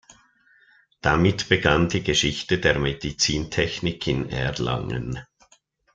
Damit 1.01 1.47
begann 1.47 1.87
die 1.87 2.01
Geschichte 2.01 2.57
der 2.57 2.79
Medizintechnik 2.79 4.07
in 4.07 4.29
Erlangen. 4.31 5.19